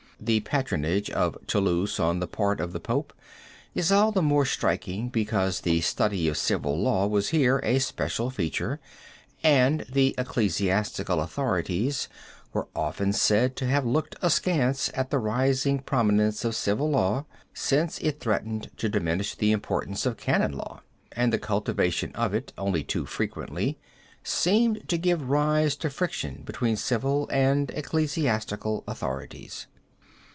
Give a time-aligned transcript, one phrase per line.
[0.23, 3.11] The patronage of Toulouse on the part of the Pope
[3.73, 8.29] is all the more striking because the study of civil law was here a special
[8.29, 8.79] feature
[9.41, 12.07] and the ecclesiastical authorities
[12.53, 17.97] were often said to have looked askance at the rising prominence of civil law, since
[17.97, 20.83] it threatened to diminish the importance of canon law;
[21.13, 23.79] and the cultivation of it, only too frequently,
[24.23, 29.65] seemed to give rise to friction between civil and ecclesiastical authorities.